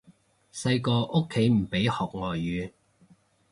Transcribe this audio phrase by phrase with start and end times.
[0.51, 2.71] 細個屋企唔俾學外語